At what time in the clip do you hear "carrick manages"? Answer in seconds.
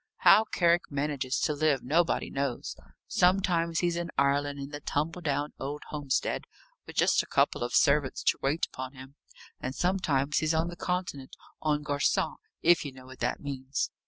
0.45-1.39